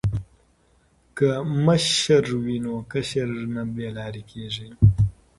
که 1.17 1.29
مشر 1.65 2.25
وي 2.45 2.57
نو 2.65 2.75
کشر 2.91 3.29
نه 3.53 3.63
بې 3.73 3.87
لارې 3.97 4.23
کیږي. 4.31 4.69